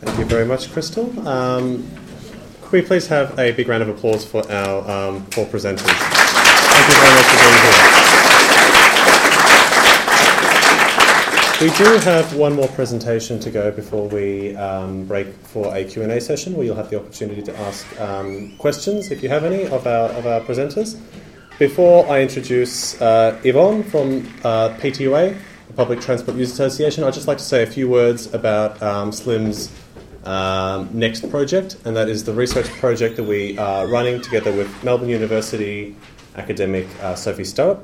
Thank 0.00 0.18
you 0.18 0.24
very 0.26 0.44
much, 0.44 0.70
Crystal. 0.72 1.06
Um, 1.26 1.88
could 2.60 2.72
we 2.72 2.82
please 2.82 3.06
have 3.06 3.38
a 3.38 3.52
big 3.52 3.68
round 3.68 3.82
of 3.82 3.88
applause 3.88 4.26
for 4.26 4.42
our 4.50 4.90
um, 4.90 5.24
four 5.26 5.46
presenters? 5.46 5.86
Thank 5.86 6.88
you 6.88 6.94
very 7.00 7.14
much 7.14 7.26
for 7.26 7.38
being 7.44 7.62
here. 7.62 8.06
We 11.58 11.70
do 11.78 11.96
have 12.04 12.36
one 12.36 12.52
more 12.54 12.68
presentation 12.68 13.40
to 13.40 13.50
go 13.50 13.70
before 13.70 14.06
we 14.08 14.54
um, 14.56 15.06
break 15.06 15.28
for 15.28 15.74
a 15.74 15.84
Q&A 15.84 16.20
session 16.20 16.54
where 16.54 16.66
you'll 16.66 16.76
have 16.76 16.90
the 16.90 16.98
opportunity 17.00 17.40
to 17.40 17.58
ask 17.60 17.98
um, 17.98 18.54
questions, 18.58 19.10
if 19.10 19.22
you 19.22 19.30
have 19.30 19.44
any, 19.44 19.64
of 19.68 19.86
our, 19.86 20.10
of 20.10 20.26
our 20.26 20.42
presenters. 20.42 21.00
Before 21.58 22.06
I 22.10 22.20
introduce 22.20 23.00
uh, 23.00 23.40
Yvonne 23.42 23.82
from 23.84 24.26
uh, 24.44 24.76
PTUA, 24.76 25.38
the 25.68 25.72
Public 25.72 26.02
Transport 26.02 26.36
Users 26.36 26.60
Association, 26.60 27.04
I'd 27.04 27.14
just 27.14 27.26
like 27.26 27.38
to 27.38 27.44
say 27.44 27.62
a 27.62 27.66
few 27.66 27.88
words 27.88 28.34
about 28.34 28.82
um, 28.82 29.10
SLiMS 29.10 29.70
um, 30.26 30.90
next 30.92 31.28
project, 31.30 31.76
and 31.84 31.96
that 31.96 32.08
is 32.08 32.24
the 32.24 32.32
research 32.32 32.66
project 32.80 33.16
that 33.16 33.24
we 33.24 33.56
are 33.58 33.86
running 33.86 34.20
together 34.20 34.52
with 34.52 34.68
Melbourne 34.84 35.08
University 35.08 35.96
academic 36.34 36.86
uh, 37.02 37.14
Sophie 37.14 37.44
Stoet 37.44 37.78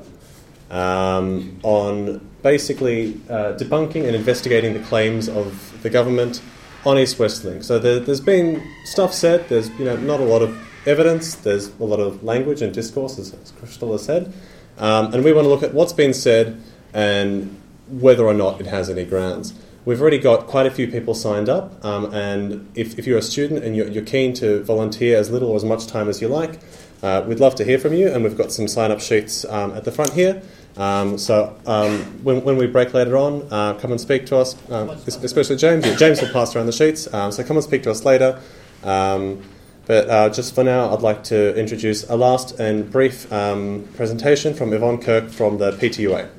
um, 0.69 1.59
on 1.63 2.19
basically 2.41 3.19
uh, 3.29 3.53
debunking 3.53 4.05
and 4.05 4.15
investigating 4.15 4.73
the 4.73 4.81
claims 4.81 5.29
of 5.29 5.81
the 5.83 5.89
government 5.89 6.41
on 6.85 6.97
East 6.97 7.17
West 7.17 7.45
Link. 7.45 7.63
So 7.63 7.79
there, 7.79 8.01
has 8.01 8.19
been 8.19 8.61
stuff 8.85 9.13
said. 9.13 9.47
There's 9.47 9.69
you 9.79 9.85
know 9.85 9.95
not 9.95 10.19
a 10.19 10.25
lot 10.25 10.41
of 10.41 10.57
evidence. 10.85 11.35
There's 11.35 11.67
a 11.79 11.83
lot 11.83 11.99
of 11.99 12.23
language 12.23 12.61
and 12.61 12.73
discourse, 12.73 13.17
as, 13.17 13.33
as 13.33 13.51
Crystal 13.51 13.91
has 13.93 14.03
said, 14.03 14.33
um, 14.77 15.13
and 15.13 15.23
we 15.23 15.31
want 15.31 15.45
to 15.45 15.49
look 15.49 15.63
at 15.63 15.73
what's 15.73 15.93
been 15.93 16.13
said 16.13 16.61
and 16.93 17.57
whether 17.87 18.25
or 18.25 18.33
not 18.33 18.59
it 18.59 18.67
has 18.67 18.89
any 18.89 19.05
grounds. 19.05 19.53
We've 19.85 19.99
already 19.99 20.17
got 20.17 20.47
quite 20.47 20.65
a 20.65 20.71
few 20.71 20.87
people 20.87 21.13
signed 21.13 21.49
up, 21.49 21.83
um, 21.83 22.13
and 22.13 22.71
if, 22.73 22.97
if, 22.97 23.05
you're 23.05 23.17
a 23.17 23.21
student 23.21 23.65
and 23.65 23.75
you're, 23.75 23.87
you're, 23.89 24.05
keen 24.05 24.33
to 24.35 24.63
volunteer 24.63 25.17
as 25.17 25.29
little 25.29 25.49
or 25.49 25.57
as 25.57 25.65
much 25.65 25.87
time 25.87 26.07
as 26.07 26.21
you 26.21 26.29
like, 26.29 26.61
uh, 27.01 27.21
we'd 27.27 27.41
love 27.41 27.53
to 27.55 27.65
hear 27.65 27.77
from 27.77 27.93
you, 27.93 28.07
and 28.09 28.23
we've 28.23 28.37
got 28.37 28.49
some 28.49 28.65
sign 28.69 28.91
up 28.91 29.01
sheets 29.01 29.43
um, 29.43 29.73
at 29.73 29.83
the 29.83 29.91
front 29.91 30.13
here. 30.13 30.41
Um, 30.77 31.17
so 31.17 31.53
um, 31.65 31.99
when, 32.23 32.45
when, 32.45 32.55
we 32.55 32.65
break 32.65 32.93
later 32.93 33.17
on, 33.17 33.45
uh, 33.51 33.73
come 33.73 33.91
and 33.91 33.99
speak 33.99 34.25
to 34.27 34.37
us, 34.37 34.55
um, 34.71 34.89
especially 35.05 35.57
James. 35.57 35.85
Yeah, 35.85 35.97
James 35.97 36.21
will 36.21 36.29
pass 36.29 36.55
around 36.55 36.67
the 36.67 36.71
sheets, 36.71 37.13
um, 37.13 37.33
so 37.33 37.43
come 37.43 37.57
and 37.57 37.63
speak 37.63 37.83
to 37.83 37.91
us 37.91 38.05
later. 38.05 38.39
but 38.81 40.09
uh, 40.09 40.29
just 40.29 40.55
for 40.55 40.63
now, 40.63 40.93
I'd 40.93 41.01
like 41.01 41.25
to 41.25 41.53
introduce 41.59 42.09
a 42.09 42.15
last 42.15 42.57
and 42.57 42.89
brief 42.89 43.29
presentation 43.29 44.53
from 44.53 44.71
Yvonne 44.71 45.01
Kirk 45.01 45.29
from 45.29 45.57
the 45.57 45.73
PTUA. 45.73 46.29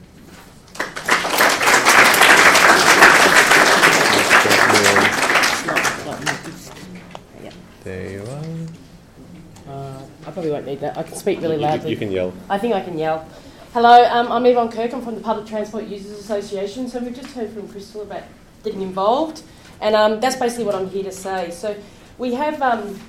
Won't 10.55 10.67
need 10.67 10.81
that. 10.81 10.97
I 10.97 11.03
can 11.03 11.17
speak 11.17 11.41
really 11.41 11.57
loudly. 11.57 11.91
You, 11.91 11.97
can 11.97 12.13
yell. 12.13 12.33
I 12.49 12.59
think 12.59 12.75
I 12.75 12.81
can 12.81 12.97
yell. 12.97 13.29
Hello, 13.73 14.05
um, 14.05 14.31
I'm 14.31 14.47
Yvonne 14.47 14.71
Kirk. 14.71 14.93
I'm 14.93 15.03
from 15.03 15.17
the 15.17 15.21
Public 15.21 15.49
Transport 15.49 15.87
Users 15.87 16.13
Association. 16.13 16.87
So 16.89 17.01
we've 17.01 17.15
just 17.15 17.35
heard 17.35 17.51
from 17.51 17.69
Crystal 17.69 18.03
about 18.03 18.23
getting 18.63 18.81
involved, 18.81 19.43
and 19.81 19.97
um, 19.97 20.21
that's 20.21 20.37
basically 20.37 20.65
what 20.65 20.77
I'm 20.77 20.89
here 20.89 21.03
to 21.03 21.11
say. 21.11 21.51
So 21.51 21.77
we 22.19 22.35
have 22.35 22.63
um, 22.63 23.01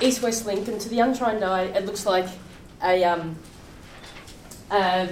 East 0.00 0.22
West 0.22 0.46
Link, 0.46 0.66
and 0.68 0.80
to 0.80 0.88
the 0.88 1.00
untrained 1.00 1.44
eye, 1.44 1.64
it 1.64 1.84
looks 1.84 2.06
like 2.06 2.28
a, 2.82 3.04
um, 3.04 3.36
a 4.70 5.10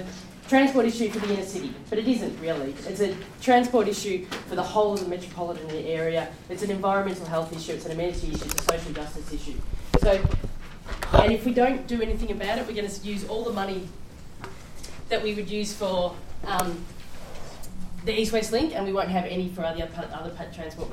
transport 0.49 0.87
issue 0.87 1.11
for 1.11 1.19
the 1.19 1.35
inner 1.35 1.45
city, 1.45 1.71
but 1.91 1.99
it 1.99 2.07
isn't 2.07 2.35
really. 2.39 2.73
It's 2.87 2.99
a 2.99 3.15
transport 3.41 3.87
issue 3.87 4.25
for 4.47 4.55
the 4.55 4.63
whole 4.63 4.93
of 4.93 5.01
the 5.01 5.07
metropolitan 5.07 5.69
area. 5.69 6.29
It's 6.49 6.63
an 6.63 6.71
environmental 6.71 7.27
health 7.27 7.55
issue, 7.55 7.73
it's 7.73 7.85
an 7.85 7.91
amenity 7.91 8.29
issue, 8.29 8.45
it's 8.45 8.55
a 8.55 8.63
social 8.63 8.91
justice 8.91 9.31
issue. 9.31 9.59
So 10.01 10.19
and 11.13 11.31
if 11.31 11.45
we 11.45 11.53
don't 11.53 11.87
do 11.87 12.01
anything 12.01 12.31
about 12.31 12.57
it, 12.57 12.67
we're 12.67 12.75
going 12.75 12.89
to 12.89 13.07
use 13.07 13.27
all 13.27 13.43
the 13.43 13.53
money 13.53 13.87
that 15.09 15.21
we 15.21 15.33
would 15.33 15.49
use 15.49 15.73
for 15.73 16.15
um, 16.45 16.83
the 18.05 18.19
East 18.19 18.33
West 18.33 18.51
Link, 18.51 18.75
and 18.75 18.85
we 18.85 18.93
won't 18.93 19.09
have 19.09 19.25
any 19.25 19.49
for 19.49 19.63
other 19.63 19.87
other 20.13 20.31
transport 20.53 20.89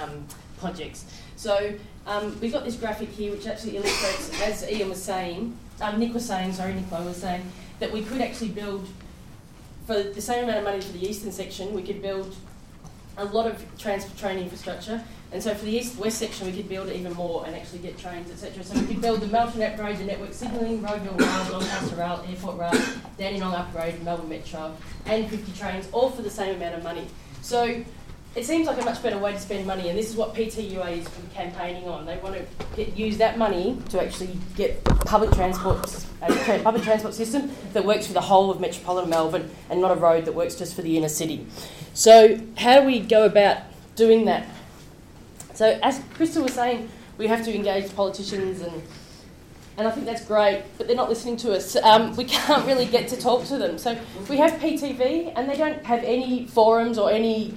um, 0.00 0.26
projects. 0.58 1.06
So 1.36 1.74
um, 2.06 2.38
we've 2.40 2.52
got 2.52 2.64
this 2.64 2.76
graphic 2.76 3.08
here, 3.10 3.32
which 3.32 3.46
actually 3.46 3.76
illustrates, 3.76 4.40
as 4.42 4.70
Ian 4.70 4.90
was 4.90 5.02
saying, 5.02 5.56
um, 5.80 5.98
Nick 5.98 6.14
was 6.14 6.26
saying, 6.26 6.52
sorry, 6.52 6.74
Nicola 6.74 7.04
was 7.04 7.16
saying, 7.16 7.50
that 7.80 7.90
we 7.90 8.02
could 8.02 8.20
actually 8.20 8.50
build 8.50 8.86
for 9.86 10.02
the 10.02 10.20
same 10.20 10.44
amount 10.44 10.58
of 10.58 10.64
money 10.64 10.80
for 10.80 10.92
the 10.92 11.06
eastern 11.06 11.32
section, 11.32 11.74
we 11.74 11.82
could 11.82 12.00
build 12.00 12.34
a 13.16 13.24
lot 13.24 13.46
of 13.46 13.64
transport 13.78 14.18
train 14.18 14.38
infrastructure 14.38 15.02
and 15.34 15.42
so 15.42 15.52
for 15.52 15.64
the 15.64 15.72
east 15.72 15.98
west 15.98 16.18
section, 16.18 16.46
we 16.46 16.52
could 16.52 16.68
build 16.68 16.88
it 16.88 16.94
even 16.94 17.12
more 17.14 17.44
and 17.44 17.56
actually 17.56 17.80
get 17.80 17.98
trains, 17.98 18.30
etc. 18.30 18.62
So 18.62 18.78
we 18.78 18.86
could 18.86 19.00
build 19.00 19.20
the 19.20 19.26
Melton 19.26 19.62
Upgrade, 19.64 19.98
the 19.98 20.04
network 20.04 20.32
signalling, 20.32 20.80
Rowville 20.80 21.18
Rail, 21.18 21.50
Doncaster 21.50 21.96
Rail, 21.96 22.24
Airport 22.28 22.56
Rail, 22.56 22.84
Dandenong 23.18 23.52
Upgrade, 23.52 24.00
Melbourne 24.04 24.28
Metro, 24.28 24.76
and 25.06 25.28
50 25.28 25.52
trains, 25.58 25.88
all 25.90 26.10
for 26.10 26.22
the 26.22 26.30
same 26.30 26.54
amount 26.54 26.76
of 26.76 26.84
money. 26.84 27.08
So 27.42 27.82
it 28.36 28.44
seems 28.44 28.66
like 28.66 28.80
a 28.80 28.84
much 28.84 29.00
better 29.02 29.18
way 29.18 29.32
to 29.32 29.38
spend 29.38 29.66
money, 29.66 29.88
and 29.88 29.96
this 29.96 30.10
is 30.10 30.16
what 30.16 30.34
PTUA 30.34 30.98
is 30.98 31.08
campaigning 31.32 31.88
on. 31.88 32.04
They 32.04 32.16
want 32.18 32.34
to 32.34 32.44
get, 32.74 32.96
use 32.96 33.16
that 33.18 33.38
money 33.38 33.78
to 33.90 34.02
actually 34.02 34.36
get 34.56 34.82
public 34.84 35.30
transport, 35.30 36.04
a 36.20 36.60
public 36.62 36.82
transport 36.82 37.14
system 37.14 37.52
that 37.74 37.84
works 37.84 38.08
for 38.08 38.12
the 38.12 38.20
whole 38.20 38.50
of 38.50 38.60
metropolitan 38.60 39.10
Melbourne, 39.10 39.50
and 39.70 39.80
not 39.80 39.92
a 39.92 39.94
road 39.94 40.24
that 40.24 40.34
works 40.34 40.56
just 40.56 40.74
for 40.74 40.82
the 40.82 40.96
inner 40.96 41.08
city. 41.08 41.46
So 41.92 42.40
how 42.56 42.80
do 42.80 42.86
we 42.86 42.98
go 42.98 43.24
about 43.24 43.58
doing 43.94 44.24
that? 44.24 44.48
So 45.54 45.78
as 45.82 46.02
Crystal 46.14 46.42
was 46.42 46.54
saying, 46.54 46.88
we 47.18 47.28
have 47.28 47.44
to 47.44 47.54
engage 47.54 47.94
politicians 47.94 48.62
and 48.62 48.82
and 49.76 49.88
I 49.88 49.90
think 49.90 50.06
that's 50.06 50.24
great, 50.24 50.62
but 50.78 50.86
they're 50.86 50.94
not 50.94 51.08
listening 51.08 51.36
to 51.38 51.52
us. 51.52 51.74
Um, 51.74 52.14
we 52.14 52.24
can't 52.24 52.64
really 52.64 52.86
get 52.86 53.08
to 53.08 53.16
talk 53.16 53.44
to 53.46 53.58
them. 53.58 53.76
So 53.76 53.98
we 54.28 54.36
have 54.36 54.52
PTV, 54.60 55.32
and 55.34 55.48
they 55.48 55.56
don't 55.56 55.84
have 55.84 56.04
any 56.04 56.46
forums 56.46 56.96
or 56.96 57.10
any 57.10 57.56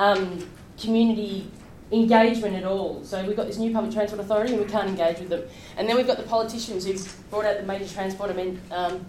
um, 0.00 0.48
community 0.80 1.46
engagement 1.92 2.56
at 2.56 2.64
all. 2.64 3.04
So 3.04 3.24
we've 3.24 3.36
got 3.36 3.46
this 3.46 3.58
new 3.58 3.72
public 3.72 3.92
transport 3.92 4.20
authority, 4.20 4.54
and 4.54 4.64
we 4.64 4.68
can't 4.68 4.88
engage 4.88 5.18
with 5.18 5.28
them. 5.28 5.42
And 5.76 5.88
then 5.88 5.96
we've 5.96 6.06
got 6.06 6.16
the 6.16 6.24
politicians 6.24 6.86
who've 6.86 7.30
brought 7.30 7.44
out 7.44 7.58
the 7.58 7.66
major 7.66 7.86
transport 7.86 8.30
amend, 8.30 8.60
um, 8.72 9.04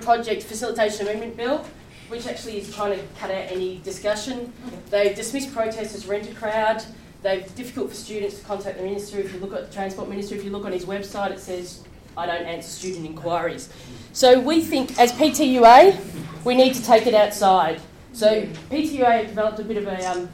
project 0.00 0.44
facilitation 0.44 1.06
amendment 1.06 1.36
bill, 1.36 1.66
which 2.08 2.26
actually 2.26 2.58
is 2.58 2.74
trying 2.74 2.96
to 2.96 3.04
cut 3.18 3.30
out 3.30 3.50
any 3.50 3.78
discussion. 3.78 4.52
They've 4.88 5.16
dismissed 5.16 5.52
protests 5.52 5.94
as 5.94 6.06
rent 6.06 6.30
a 6.30 6.34
crowd. 6.34 6.82
They're 7.22 7.40
difficult 7.56 7.88
for 7.88 7.94
students 7.94 8.38
to 8.38 8.44
contact 8.44 8.78
the 8.78 8.84
minister. 8.84 9.18
If 9.18 9.32
you 9.32 9.40
look 9.40 9.52
at 9.52 9.66
the 9.68 9.74
Transport 9.74 10.08
Minister, 10.08 10.36
if 10.36 10.44
you 10.44 10.50
look 10.50 10.64
on 10.64 10.72
his 10.72 10.84
website, 10.84 11.32
it 11.32 11.40
says, 11.40 11.82
I 12.16 12.26
don't 12.26 12.44
answer 12.44 12.68
student 12.68 13.06
inquiries. 13.06 13.70
So 14.12 14.38
we 14.38 14.60
think, 14.60 14.98
as 14.98 15.10
PTUA, 15.12 16.44
we 16.44 16.54
need 16.54 16.74
to 16.74 16.82
take 16.84 17.06
it 17.06 17.14
outside. 17.14 17.80
So 18.14 18.46
PTUA 18.70 19.18
have 19.18 19.26
developed 19.26 19.58
a 19.58 19.64
bit 19.64 19.76
of 19.76 19.88
a 19.88 20.08
um, 20.08 20.28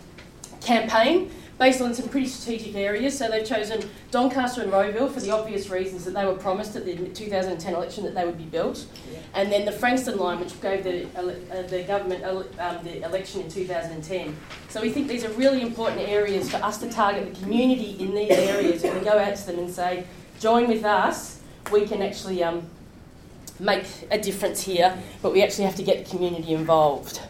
campaign 0.60 1.30
based 1.58 1.80
on 1.80 1.94
some 1.94 2.08
pretty 2.08 2.26
strategic 2.26 2.74
areas. 2.74 3.16
So 3.16 3.30
they've 3.30 3.44
chosen 3.44 3.88
Doncaster 4.10 4.62
and 4.62 4.70
Rowville 4.70 5.10
for 5.10 5.20
the 5.20 5.30
obvious 5.30 5.70
reasons 5.70 6.04
that 6.04 6.12
they 6.12 6.26
were 6.26 6.34
promised 6.34 6.76
at 6.76 6.84
the 6.84 6.94
2010 6.94 7.74
election 7.74 8.04
that 8.04 8.14
they 8.14 8.24
would 8.24 8.36
be 8.36 8.44
built. 8.44 8.86
Yeah. 9.10 9.18
And 9.34 9.50
then 9.50 9.64
the 9.64 9.72
Frankston 9.72 10.18
line, 10.18 10.40
which 10.40 10.58
gave 10.60 10.84
the, 10.84 11.06
uh, 11.18 11.62
the 11.68 11.82
government 11.84 12.22
um, 12.24 12.84
the 12.84 13.02
election 13.02 13.40
in 13.42 13.50
2010. 13.50 14.36
So 14.68 14.82
we 14.82 14.90
think 14.90 15.08
these 15.08 15.24
are 15.24 15.32
really 15.32 15.62
important 15.62 16.02
areas 16.02 16.50
for 16.50 16.58
us 16.58 16.78
to 16.78 16.90
target 16.90 17.32
the 17.32 17.40
community 17.40 17.96
in 17.98 18.14
these 18.14 18.30
areas 18.30 18.84
and 18.84 19.02
go 19.02 19.18
out 19.18 19.36
to 19.36 19.46
them 19.46 19.58
and 19.58 19.70
say, 19.70 20.04
join 20.38 20.68
with 20.68 20.84
us, 20.84 21.40
we 21.72 21.86
can 21.86 22.02
actually 22.02 22.42
um, 22.44 22.62
make 23.58 23.84
a 24.10 24.18
difference 24.18 24.62
here, 24.62 24.98
but 25.22 25.32
we 25.32 25.42
actually 25.42 25.64
have 25.64 25.76
to 25.76 25.82
get 25.82 26.04
the 26.04 26.10
community 26.10 26.52
involved. 26.52 27.20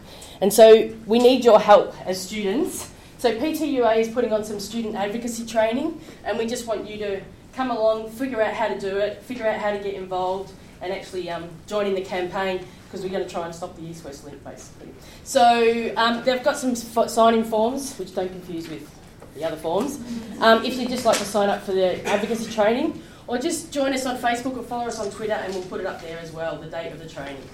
And 0.41 0.51
so 0.51 0.93
we 1.05 1.19
need 1.19 1.45
your 1.45 1.59
help 1.59 1.95
as 2.05 2.19
students 2.19 2.91
so 3.21 3.31
PTUA 3.35 3.97
is 3.97 4.07
putting 4.07 4.33
on 4.33 4.43
some 4.43 4.59
student 4.59 4.95
advocacy 4.95 5.45
training, 5.45 6.01
and 6.23 6.39
we 6.39 6.47
just 6.47 6.65
want 6.65 6.89
you 6.89 6.97
to 6.97 7.21
come 7.53 7.69
along, 7.69 8.09
figure 8.09 8.41
out 8.41 8.55
how 8.55 8.67
to 8.67 8.79
do 8.79 8.97
it, 8.97 9.21
figure 9.21 9.45
out 9.45 9.59
how 9.59 9.69
to 9.69 9.77
get 9.77 9.93
involved, 9.93 10.51
and 10.81 10.91
actually 10.91 11.29
um, 11.29 11.47
join 11.67 11.85
in 11.85 11.93
the 11.93 12.01
campaign 12.01 12.65
because 12.85 13.03
we're 13.03 13.11
going 13.11 13.23
to 13.23 13.29
try 13.29 13.45
and 13.45 13.53
stop 13.53 13.75
the 13.75 13.83
East 13.83 14.03
West 14.03 14.25
Link 14.25 14.43
basically. 14.43 14.89
So 15.23 15.93
um, 15.97 16.23
they've 16.23 16.43
got 16.43 16.57
some 16.57 16.73
sign 16.73 17.35
in 17.35 17.43
forms, 17.43 17.95
which 17.99 18.15
don't 18.15 18.29
confuse 18.29 18.67
with 18.67 18.89
the 19.35 19.45
other 19.45 19.55
forms. 19.55 19.99
Um, 20.39 20.65
if 20.65 20.79
you'd 20.79 20.89
just 20.89 21.05
like 21.05 21.19
to 21.19 21.25
sign 21.25 21.47
up 21.47 21.61
for 21.61 21.73
the 21.73 22.03
advocacy 22.07 22.51
training, 22.51 23.03
or 23.27 23.37
just 23.37 23.71
join 23.71 23.93
us 23.93 24.07
on 24.07 24.17
Facebook 24.17 24.57
or 24.57 24.63
follow 24.63 24.87
us 24.87 24.97
on 24.97 25.11
Twitter, 25.11 25.33
and 25.33 25.53
we'll 25.53 25.65
put 25.65 25.79
it 25.79 25.85
up 25.85 26.01
there 26.01 26.17
as 26.17 26.31
well, 26.31 26.57
the 26.57 26.65
date 26.65 26.91
of 26.91 26.97
the 26.97 27.07
training. 27.07 27.47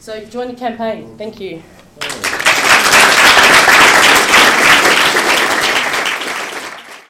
So 0.00 0.24
join 0.24 0.48
the 0.48 0.54
campaign. 0.54 1.18
Thank 1.18 1.38
you. 1.40 1.62